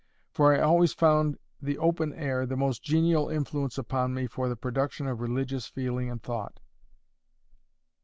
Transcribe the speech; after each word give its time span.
For 0.31 0.51
I 0.55 0.59
always 0.61 0.93
found 0.93 1.37
the 1.61 1.77
open 1.77 2.11
air 2.11 2.47
the 2.47 2.57
most 2.57 2.81
genial 2.83 3.29
influence 3.29 3.77
upon 3.77 4.15
me 4.15 4.25
for 4.25 4.49
the 4.49 4.55
production 4.55 5.05
of 5.05 5.21
religious 5.21 5.67
feeling 5.67 6.09
and 6.09 6.19
thought. 6.23 6.59